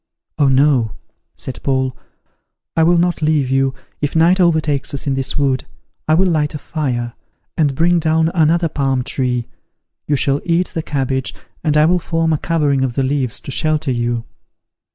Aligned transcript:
"Oh 0.39 0.47
no," 0.47 0.93
said 1.35 1.61
Paul, 1.61 1.95
"I 2.75 2.81
will 2.81 2.97
not 2.97 3.21
leave 3.21 3.51
you 3.51 3.75
if 4.01 4.15
night 4.15 4.39
overtakes 4.39 4.95
us 4.95 5.05
in 5.05 5.13
this 5.13 5.37
wood, 5.37 5.65
I 6.07 6.15
will 6.15 6.25
light 6.27 6.55
a 6.55 6.57
fire, 6.57 7.13
and 7.55 7.75
bring 7.75 7.99
down 7.99 8.29
another 8.33 8.67
palm 8.67 9.03
tree: 9.03 9.45
you 10.07 10.15
shall 10.15 10.41
eat 10.43 10.69
the 10.73 10.81
cabbage, 10.81 11.35
and 11.63 11.77
I 11.77 11.85
will 11.85 11.99
form 11.99 12.33
a 12.33 12.39
covering 12.39 12.83
of 12.83 12.95
the 12.95 13.03
leaves 13.03 13.39
to 13.41 13.51
shelter 13.51 13.91
you." 13.91 14.23